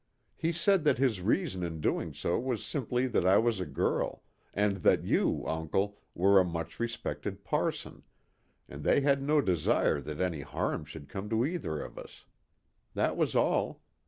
[0.35, 4.23] He said that his reason in doing so was simply that I was a girl,
[4.51, 8.01] and that you, uncle, were a much respected parson,
[8.67, 12.25] and they had no desire that any harm should come to either of us.
[12.95, 13.83] That was all.